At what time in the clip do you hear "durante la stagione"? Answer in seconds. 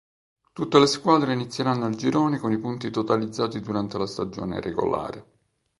3.59-4.59